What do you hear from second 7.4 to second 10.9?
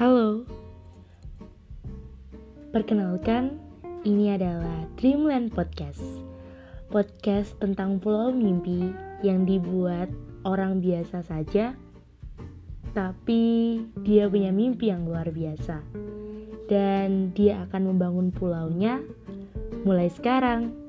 tentang pulau mimpi yang dibuat orang